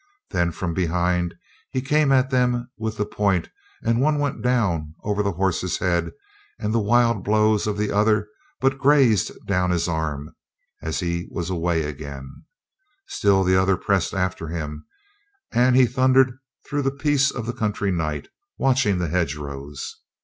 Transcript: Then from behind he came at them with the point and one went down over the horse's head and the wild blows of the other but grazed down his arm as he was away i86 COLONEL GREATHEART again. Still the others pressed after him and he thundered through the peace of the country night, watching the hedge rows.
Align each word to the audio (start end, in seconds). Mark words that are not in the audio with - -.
Then 0.31 0.51
from 0.51 0.73
behind 0.73 1.35
he 1.69 1.79
came 1.79 2.11
at 2.11 2.31
them 2.31 2.71
with 2.75 2.97
the 2.97 3.05
point 3.05 3.49
and 3.83 4.01
one 4.01 4.17
went 4.17 4.41
down 4.41 4.95
over 5.03 5.21
the 5.21 5.33
horse's 5.33 5.77
head 5.77 6.11
and 6.59 6.73
the 6.73 6.79
wild 6.79 7.23
blows 7.23 7.67
of 7.67 7.77
the 7.77 7.91
other 7.91 8.27
but 8.59 8.79
grazed 8.79 9.29
down 9.45 9.69
his 9.69 9.87
arm 9.87 10.35
as 10.81 11.01
he 11.01 11.27
was 11.29 11.51
away 11.51 11.81
i86 11.81 11.83
COLONEL 11.83 11.91
GREATHEART 11.91 11.95
again. 12.01 12.43
Still 13.09 13.43
the 13.43 13.61
others 13.61 13.79
pressed 13.85 14.15
after 14.15 14.47
him 14.47 14.87
and 15.51 15.75
he 15.75 15.85
thundered 15.85 16.35
through 16.67 16.81
the 16.81 16.89
peace 16.97 17.29
of 17.29 17.45
the 17.45 17.53
country 17.53 17.91
night, 17.91 18.27
watching 18.57 18.97
the 18.97 19.09
hedge 19.09 19.35
rows. 19.35 19.97